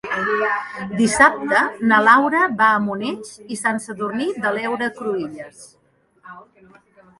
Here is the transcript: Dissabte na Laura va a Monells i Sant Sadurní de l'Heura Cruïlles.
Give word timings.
Dissabte 1.01 1.59
na 1.91 1.99
Laura 2.07 2.41
va 2.63 2.71
a 2.77 2.81
Monells 2.87 3.37
i 3.55 3.59
Sant 3.61 3.79
Sadurní 3.85 4.29
de 4.49 4.57
l'Heura 4.59 4.91
Cruïlles. 4.99 5.63